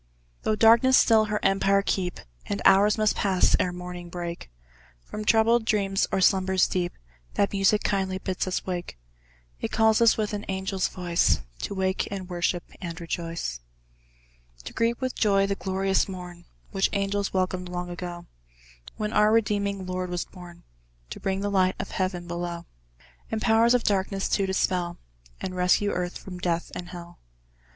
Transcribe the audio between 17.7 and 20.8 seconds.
ago, When our redeeming Lord was born,